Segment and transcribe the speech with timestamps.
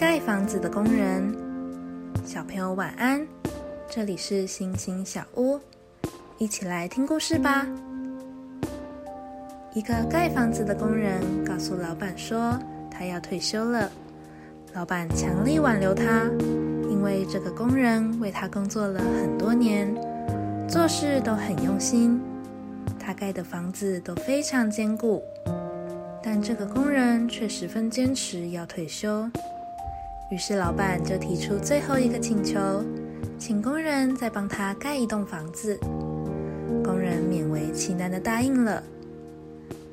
[0.00, 1.30] 盖房子的工人。
[2.24, 3.20] 小朋友晚安，
[3.86, 5.60] 这里是星星小屋，
[6.38, 7.66] 一起来听故事吧。
[9.74, 12.58] 一个盖房子的工人告诉老板说，
[12.90, 13.90] 他要退休了。
[14.72, 16.24] 老板强力挽留他，
[16.88, 19.94] 因为这个工人为他工作了很多年，
[20.66, 22.18] 做事都很用心，
[22.98, 25.22] 他盖的房子都非常坚固。
[26.22, 29.28] 但这个工人却十分坚持要退休，
[30.30, 32.84] 于是老板就提出最后一个请求，
[33.36, 35.76] 请工人再帮他盖一栋房子。
[36.84, 38.80] 工人勉为其难的答应了，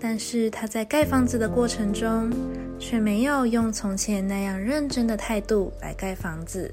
[0.00, 2.32] 但是他在盖房子的过程中，
[2.78, 6.72] 却没有用从前那样认真的态度来盖房子，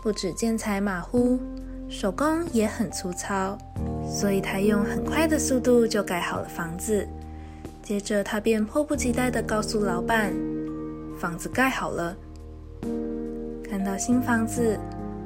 [0.00, 1.40] 不止建材马虎，
[1.88, 3.58] 手工也很粗糙，
[4.08, 7.04] 所以他用很快的速度就盖好了房子。
[7.82, 10.32] 接着，他便迫不及待地告诉老板
[11.18, 12.16] ：“房子盖好了。”
[13.80, 14.78] 看到新房子，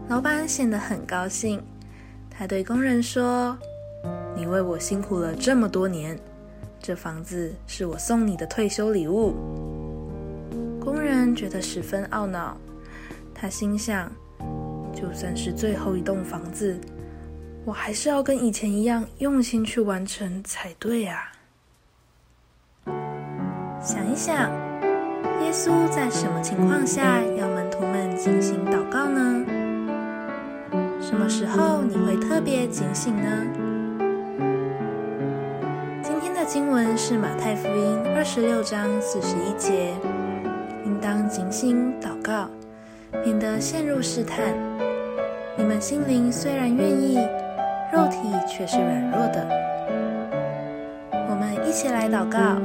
[0.08, 1.60] 老板显得很高兴。
[2.30, 3.58] 他对工人说
[4.36, 6.16] ：“你为我辛苦了这么多年，
[6.80, 9.34] 这房子是我送你的退休礼物。”
[10.78, 12.56] 工人觉得十分懊恼，
[13.34, 14.08] 他心想
[14.94, 16.78] ：“就算是最后一栋房子，
[17.64, 21.32] 我还是要跟以前一样用心去完成才对啊！”
[23.82, 24.48] 想一想，
[25.42, 27.63] 耶稣在什么情况下要门
[28.24, 29.44] 进行祷告呢？
[30.98, 33.28] 什么时候你会特别警醒呢？
[36.02, 39.92] 今天的经文是马太福音二十六章四十一节，
[40.86, 42.48] 应当警醒祷告，
[43.22, 44.54] 免得陷入试探。
[45.54, 47.18] 你们心灵虽然愿意，
[47.92, 48.16] 肉体
[48.48, 49.46] 却是软弱的。
[51.28, 52.56] 我们一起来祷告。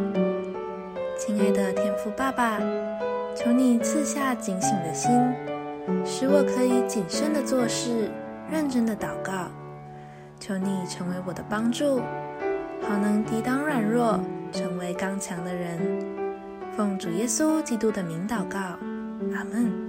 [1.18, 2.58] 亲爱的天父爸爸，
[3.42, 5.10] 求你赐下警醒的心，
[6.04, 8.12] 使我可以谨慎的做事，
[8.52, 9.50] 认真的祷告。
[10.42, 12.00] 求你成为我的帮助，
[12.82, 14.20] 好能抵挡软弱，
[14.52, 15.80] 成为刚强的人。
[16.76, 18.60] 奉主耶稣基督的名祷告，
[19.34, 19.89] 阿门。